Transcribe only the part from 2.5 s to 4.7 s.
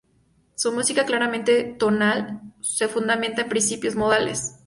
se fundamenta en principios modales.